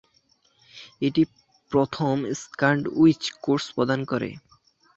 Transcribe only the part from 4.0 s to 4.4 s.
করে।